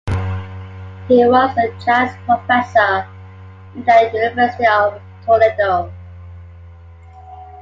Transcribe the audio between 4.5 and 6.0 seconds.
of Toledo.